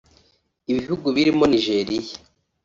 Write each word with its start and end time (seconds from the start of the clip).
Ibihugu 0.71 1.07
birimo 1.15 1.43
Nigeria 1.51 2.11